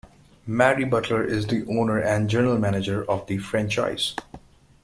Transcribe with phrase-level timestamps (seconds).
[0.47, 4.15] Mary Butler is the owner and general manager of the franchise.